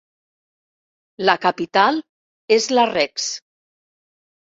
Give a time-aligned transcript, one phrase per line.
[1.29, 2.01] La capital
[2.59, 3.31] és Larraix.